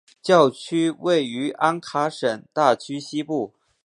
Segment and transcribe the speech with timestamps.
[0.19, 3.53] 教区位于安卡什大区西部。